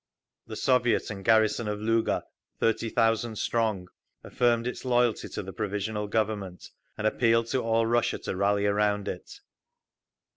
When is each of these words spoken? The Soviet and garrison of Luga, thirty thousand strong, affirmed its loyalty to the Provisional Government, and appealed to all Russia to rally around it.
The 0.47 0.55
Soviet 0.55 1.11
and 1.11 1.23
garrison 1.23 1.67
of 1.67 1.79
Luga, 1.79 2.23
thirty 2.59 2.89
thousand 2.89 3.35
strong, 3.37 3.87
affirmed 4.23 4.65
its 4.65 4.83
loyalty 4.83 5.29
to 5.29 5.43
the 5.43 5.53
Provisional 5.53 6.07
Government, 6.07 6.71
and 6.97 7.05
appealed 7.05 7.45
to 7.49 7.61
all 7.61 7.85
Russia 7.85 8.17
to 8.17 8.35
rally 8.35 8.65
around 8.65 9.07
it. 9.07 9.41